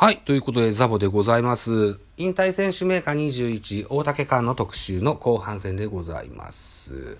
[0.00, 0.18] はい。
[0.18, 1.98] ということで、ザボでございます。
[2.18, 7.18] 引退選手メーカー21、大竹館の特集の後半戦でございます。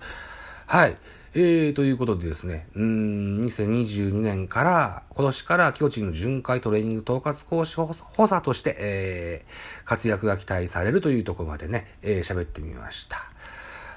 [0.65, 0.95] はい。
[1.35, 7.89] えー、ということでですね、うーん、2022年から、今年から巨人の巡回トレーニング統括講師補
[8.29, 13.17] 佐として、えー、活躍が期待されるというところまでね、えー、喋ってみました。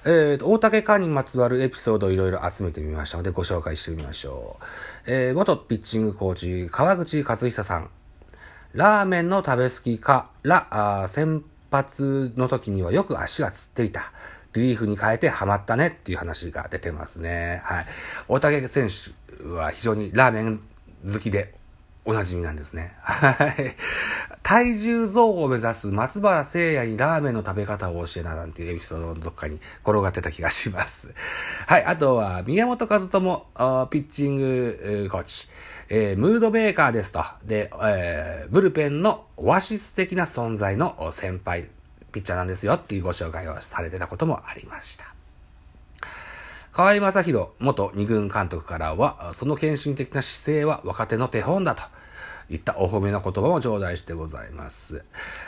[0.06, 4.58] えー、大竹館にまつわるエピソードをいろいろ集めてみましたのでご紹介してみましょ
[5.06, 5.12] う。
[5.12, 7.88] えー、元ピッチングコーチ、川口和久さん。
[8.74, 14.00] ラーメンの食べ過ぎから、先発の時にはよく足がつっていた。
[14.54, 17.62] リリーフに変えてハマったねっていう話が出てますね。
[17.64, 17.86] はい。
[18.28, 19.12] 大竹選手
[19.48, 21.54] は非常にラーメン好きで
[22.04, 22.94] おなじみなんですね。
[23.00, 23.76] はい。
[24.42, 31.14] 体重増を目指す松原聖也にラーメンの食べ方を教えななんていうエピソードのどっかに転がってた気がします。
[31.68, 31.84] はい。
[31.84, 33.10] あとは、宮本和智、
[33.90, 35.48] ピッチングコーチ、
[35.90, 37.20] えー、ムードメーカーですと。
[37.44, 41.70] で、えー、ブルペンのオアシス的な存在の先輩、
[42.10, 45.21] ピッチャーなんですよっていうご紹介をされてたこともありました。
[46.72, 51.82] 河合正宏元二軍監督からは、その献身的な姿勢は若手の手本だと。
[52.50, 55.04] いったお褒めの言葉も頂戴してございます。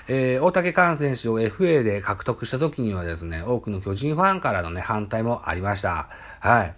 [0.08, 6.08] えー、大竹寛選手を FA で獲得した時にはですね、多くの巨人ファンからのね、反対もありました。
[6.41, 6.75] はい。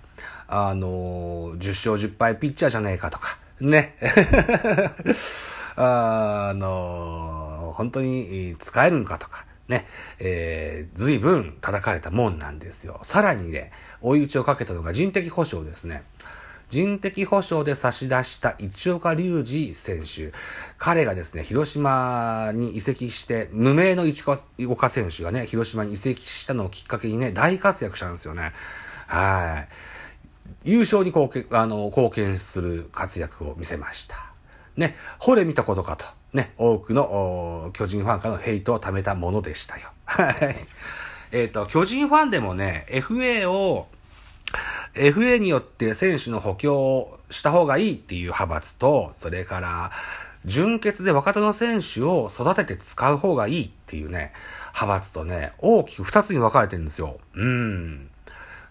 [0.49, 3.97] あのー、10勝10敗ピッチャーじゃねえかとか、ね。
[5.77, 9.87] あのー、本当に使えるんかとか、ね。
[10.19, 12.99] えー、随分叩かれたもんなんですよ。
[13.03, 16.05] さらにね、追い打ちをかけたのが人的保障ですね。
[16.69, 20.33] 人的保障で差し出した市岡隆二選手。
[20.79, 24.25] 彼がですね、広島に移籍して、無名の市
[24.67, 28.53] 岡選手がね、広島に移籍したのをきっかけにね、大活躍したんですよね。
[29.07, 29.67] は
[30.65, 30.71] い。
[30.71, 34.33] 優勝に貢献、あの、貢献する活躍を見せました。
[34.77, 39.91] ね、惚れ見たことかと、ね、多くの巨人ファンからのヘイトを貯めたものでしたよ。
[40.05, 40.57] はい。
[41.37, 43.89] えっ、ー、と、巨人ファンでもね、FA を、
[44.95, 49.91] FA によって選手の補強をした方がいいっていう派閥と、それから、
[50.47, 54.33] 純潔で若手の選手を育てて使う方がいいっていうね、
[54.69, 57.19] 派閥とね、大きく二つに分かれてるんですよ。
[57.35, 58.09] うん。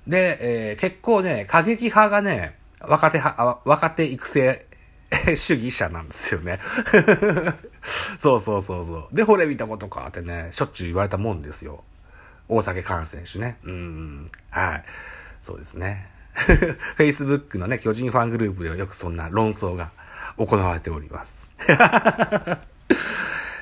[0.07, 4.65] で、えー、結構ね、過激派がね、若手派、若手育成
[5.35, 6.59] 主義者なんですよね。
[7.83, 9.15] そうそうそうそう。
[9.15, 11.83] で、惚れ見たことかってね、しょっちゅう言われたもんですよ。
[12.47, 13.57] 大竹寛選手ね。
[13.63, 14.27] うん。
[14.51, 14.83] はい。
[15.41, 16.09] そうですね。
[16.97, 19.91] Facebook のね、巨人ファングループではよくそんな論争が
[20.37, 21.49] 行われております。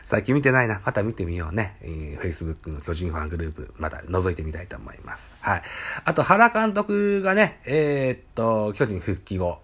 [0.05, 0.81] 最近見てないな。
[0.85, 1.77] また見てみようね。
[1.81, 5.33] えー、Facebook の巨人ファングループ、また覗いてみたいと思います。
[5.39, 5.61] はい。
[6.03, 9.61] あと、原監督がね、えー、っと、巨人復帰後、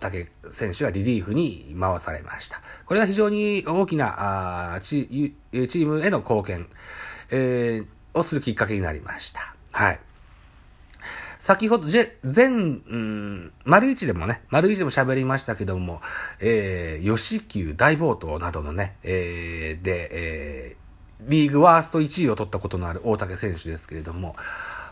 [0.00, 2.62] 竹選手がリリーフに回されました。
[2.86, 6.66] これは非常に大きなあチチームへの貢献、
[7.30, 9.54] えー、をするきっかけになりました。
[9.72, 10.00] はい。
[11.38, 16.00] 先ほど、前、うん、丸一でもね、丸一でも喋りましたけども、
[16.40, 24.36] えー、吉球大暴投などのね、えー、で、えー、リーグワースト1位を取ったことのある大竹選手ですけれども、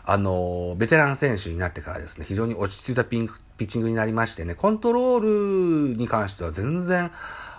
[0.03, 7.11] あの、ベテラン選手になってからですね、非常に落ち着いたピンクピッチングになりましてね、コントロールに関しては全然、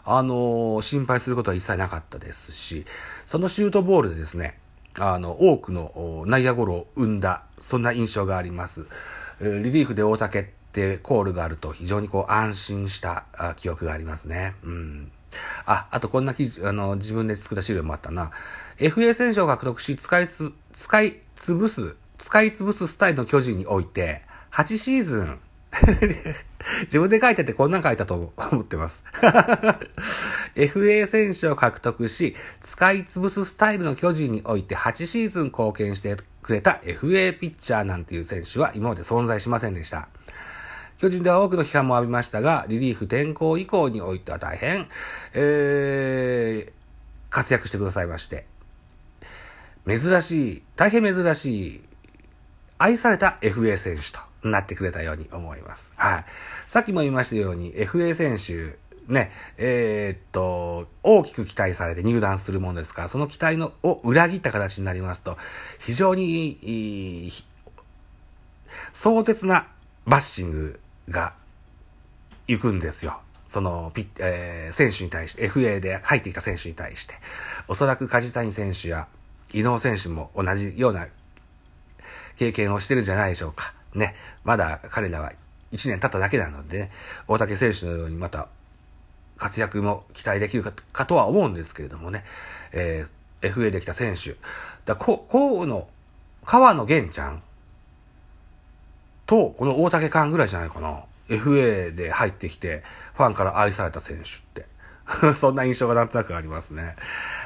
[0.05, 2.84] あの、心配することは一切なかったですし、
[3.25, 4.59] そのシュートボールでですね、
[4.98, 8.86] あの、多くの内野ゴロを生んだ、そんな印象があります。
[9.41, 13.25] リリーフで大竹ってコールがあると非常にこう安心した
[13.56, 14.54] 記憶がありますね。
[14.62, 15.12] うん。
[15.64, 18.30] あ、あとこんな記事、あの、自分で作った資料もあったな。
[18.78, 24.22] FA 選手を獲得し、使いつ、使い潰す、使い潰すスタイルの巨人において、
[24.53, 25.41] 8シーズン、
[26.83, 29.05] 自分で書いててこんなん書いたと思 ってます。
[30.55, 40.09] FA 選手を獲得し、使い潰すスタイルの巨人において8シーズン貢献してくれた FA ピッチャーなんていう選手は今まで存在しませんでした。
[40.99, 44.87] 巨人では多くの批判も浴びましたが、リリーフ転向以降においては大変、
[45.33, 46.72] えー、
[47.30, 48.47] 活躍してくださいまして、
[49.89, 51.83] 珍しい、大変珍しい、
[52.78, 55.92] 愛された FA 選手となってくれたように思います。
[55.97, 56.24] はい。
[56.66, 58.78] さっきも言いましたように、FA 選手、
[59.12, 65.36] ね、えー、っと、大きく期待されて入団するものですから、その期待のを裏切った形になりますと、
[65.78, 67.30] 非常に、
[68.92, 69.66] 壮絶な
[70.06, 71.34] バッシングが
[72.47, 73.21] 行くんですよ。
[73.45, 77.15] そのピッ、えー、選手に対して、FA で入ってきた選手に対して、
[77.68, 79.09] おそらく梶谷選手や
[79.53, 81.06] 伊能選手も同じような
[82.36, 83.74] 経験をしてるんじゃないでしょうか。
[83.94, 84.15] ね。
[84.44, 85.33] まだ彼らは
[85.72, 86.91] 1年経っただけなので、ね、
[87.27, 88.48] 大竹選手のようにまた
[89.36, 92.24] 活躍も期待できるかとは思うんですけれどもね、
[92.72, 94.36] えー、FA できた選手。
[94.84, 95.89] だこ、こうの、
[96.44, 97.42] 川野玄ちゃん
[99.27, 101.04] と、この大竹勘ぐらいじゃないかな。
[101.28, 102.83] FA で入ってきて、
[103.15, 104.24] ファンから愛された選手っ
[104.54, 104.72] て。
[105.34, 106.97] そんな印象がなんとなくありますね。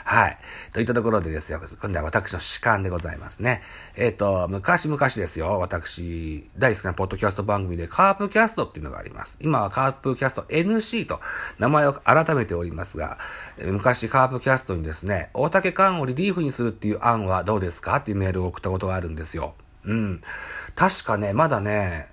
[0.05, 0.39] はい。
[0.73, 3.63] といったところでですよ、今度は私の主観でございますね。
[3.97, 9.39] えっ、ー、と、昔々ですよ、私、大好きなポッドキャスト番組でカープキャストっていうのがあります。
[9.41, 11.21] 今はカープキャスト NC と
[11.59, 13.19] 名前を改めておりますが、
[13.65, 19.55] 昔カープキャストにですね、大竹勘をリリーフにするっていう案はどうですかっていうメールを送ったことがあるんですよ。
[19.85, 20.21] うん。
[20.75, 22.11] 確かね、まだね、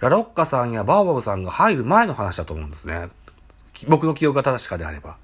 [0.00, 3.08] ラロッカさんやバーバブさんが入る前の話だと思うんですね。
[3.88, 5.18] 僕の記憶が正しかであれば。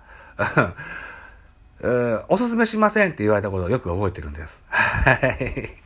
[2.29, 4.63] おすすめしませんって言われたことをよく覚えてるんです。
[4.69, 5.81] はい。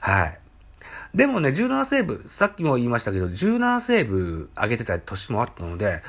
[0.00, 0.38] はい。
[1.14, 6.02] でもね、17セーブ、さっきも言いましたけど、17セーブ上げてた年もあったので、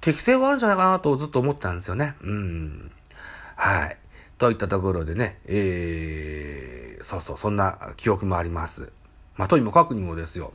[0.00, 2.14] 適性はあるんじゃないかなとずっと思ってたんですよね。
[2.22, 2.90] うん。
[3.56, 3.96] はい。
[4.38, 8.92] といったところでね、えー、そうそう、そんな記憶もあります。
[9.36, 10.52] まあ、とにもかくにもですよ。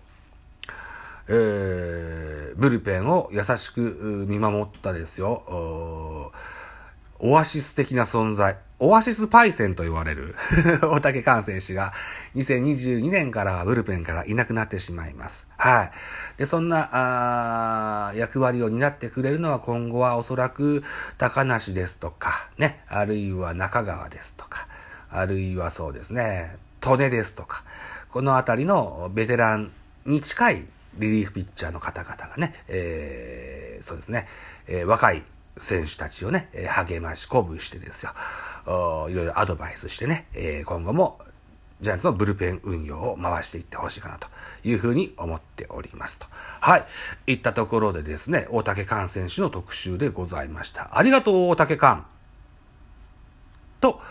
[1.27, 6.31] えー、ブルペンを優しく見守ったですよ。
[7.19, 8.57] オアシス的な存在。
[8.77, 10.35] オアシスパイセンと言われる
[10.83, 11.93] 大竹寛選手が
[12.35, 15.47] 2022年からブルペンからいなくなってしまいます。
[15.55, 15.91] はい。
[16.37, 20.83] で、そんな、あ役割を担ってくれるのは今後はおそらく
[21.17, 24.67] 高梨ですとか、ね、あるいは中川ですとか、
[25.09, 27.63] あるいはそうですね、利根ですとか、
[28.09, 29.71] このあたりのベテラン
[30.05, 30.65] に近い
[30.97, 34.27] リリーフピッチャーの方々がね、えー、そうですね、
[34.67, 35.23] えー、若い
[35.57, 38.11] 選手たちをね、励まし、鼓舞してですよ、
[39.09, 41.19] いろいろアドバイスしてね、えー、今後も
[41.81, 44.27] ジャイアンツのブルペン運用を回していってほしいかなと
[44.63, 46.25] いうふうに思っておりますと。
[46.31, 46.85] はい。
[47.27, 50.97] いったところでですね、大竹寛選手の特集でございました。
[50.97, 52.05] ありがとう、大竹寛。
[53.81, 54.01] と、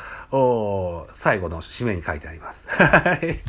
[1.13, 2.69] 最後の締めに書いてあります。
[2.71, 3.41] はい。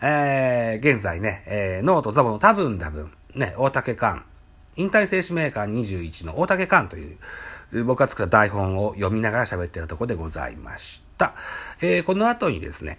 [0.00, 4.22] えー、現在ね、えー、ノートザボの多分多分、ね、大竹館、
[4.76, 11.34] 引退静止メーカー21の大竹館という、僕が作った台本を読みながら喋ってるとこでございました。
[11.82, 12.98] えー、この後にですね、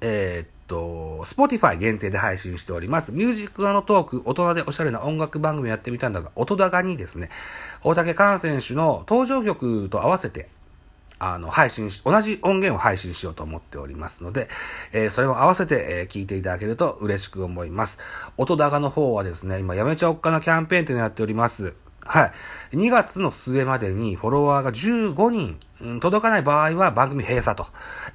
[0.00, 3.12] えー、っと、Spotify 限定で配信しております。
[3.12, 7.30] ミュージックアのトーク、大人でおしゃれな音楽番組やってみたんだが、音高にですね、
[7.82, 10.48] 大竹寛選手の登場曲と合わせて、
[11.18, 14.48] あの、配信し、同じ音源を配信しようと思っておりますので、
[14.92, 18.32] えー、それも合わせて、えー、聞いていただけると嬉しく思います。
[18.36, 21.74] 音高の方はですね、今やめちゃおっかなキャンペーンというのをやっております。
[22.08, 22.26] は
[22.72, 22.76] い。
[22.76, 27.66] 2月の末までにフォロワーが15人、うん、届かない場合は番組閉鎖と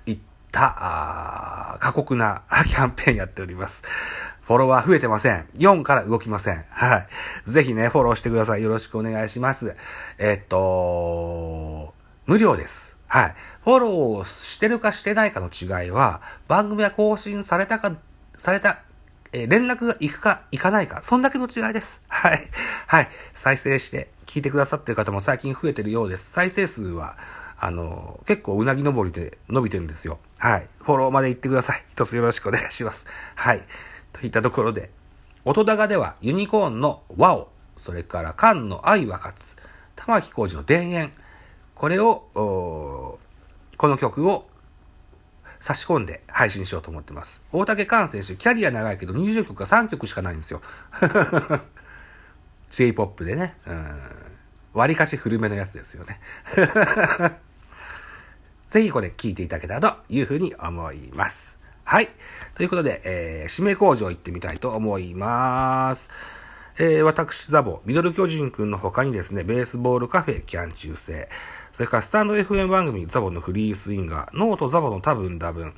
[0.05, 0.19] いっ
[0.51, 3.83] た、あ過酷な キャンペーンやっております。
[4.41, 5.47] フォロワー増えてません。
[5.57, 6.65] 4から動きません。
[6.69, 7.49] はい。
[7.49, 8.63] ぜひね、フォローしてください。
[8.63, 9.75] よろしくお願いします。
[10.17, 11.82] えっと、
[12.33, 12.97] 無料です。
[13.05, 13.35] はい。
[13.63, 17.95] フォローしてるかしてないかの違いは、番組が更新されたか、
[18.35, 18.81] された、
[19.33, 22.03] えー、連絡が行くか行かないか、そんだけの違いです。
[22.07, 22.49] はい。
[22.87, 23.09] はい。
[23.33, 26.31] 再生して聞いてくださってる方も最近増えてるようです。
[26.31, 27.15] 再生数は、
[27.59, 30.17] あの、結構うなぎ登りで伸びてるんですよ。
[30.39, 30.67] はい。
[30.79, 31.83] フォローまで行ってください。
[31.91, 33.05] 一つよろしくお願いします。
[33.35, 33.61] はい。
[34.11, 34.89] といったところで、
[35.45, 39.55] 音高ではユニコーンの和を、それから缶の愛は勝つ、
[39.95, 41.11] 玉木浩二の田園、
[41.83, 43.19] これを、こ
[43.89, 44.47] の曲を
[45.59, 47.43] 差し込んで配信しようと思ってます。
[47.51, 50.61] 大竹寛選手、キャリア長いけど20曲か3曲しかないんですよ。
[52.71, 53.57] J-POP でね。
[53.67, 53.85] うん。
[54.71, 56.21] 割かし古めのやつですよね。
[58.65, 61.59] ぜひこれ聴いていただけたらというふうに思います。
[61.83, 62.07] はい。
[62.55, 66.09] ということで、えー、締め工場行ってみたいと思います。
[66.79, 71.29] えー、私、ザボ、ミドル巨人くんの他にですね、ベースボールカフェ、キャン中世、
[71.71, 75.75] それからスタンド FM 番組、ザボのフリースインガー、ノートザボの多分多分、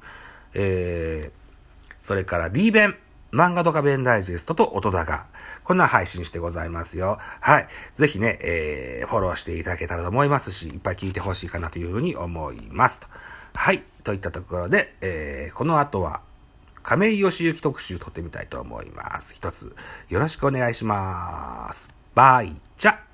[0.53, 2.95] えー、それから D 弁、
[3.33, 5.25] 漫画とか弁ダイジェストと音高。
[5.65, 7.17] こんな配信してございますよ。
[7.41, 7.67] はい。
[7.93, 13.07] ぜひね、えー、フォローしていただけたらと思いますし、いっぱい聞いてほしいかなというふうに思いますと。
[13.53, 13.83] はい。
[14.05, 16.21] といったところで、えー、この後は、
[16.87, 19.33] 亀井義行特集撮ってみたいと思います。
[19.33, 19.75] 一つ
[20.07, 21.89] よろしくお願いします。
[22.13, 23.04] バイチャ